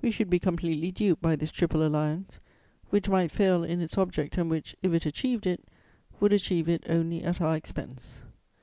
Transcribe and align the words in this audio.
We 0.00 0.10
should 0.10 0.30
be 0.30 0.38
completely 0.38 0.90
duped 0.90 1.20
by 1.20 1.36
this 1.36 1.50
Triple 1.52 1.86
Alliance, 1.86 2.40
which 2.88 3.10
might 3.10 3.30
fail 3.30 3.62
in 3.62 3.82
its 3.82 3.98
object 3.98 4.38
and 4.38 4.48
which, 4.48 4.74
if 4.82 4.94
it 4.94 5.04
achieved 5.04 5.44
it, 5.46 5.68
would 6.18 6.32
achieve 6.32 6.66
it 6.66 6.84
only 6.88 7.22
at 7.22 7.42
our 7.42 7.54
expense. 7.56 8.22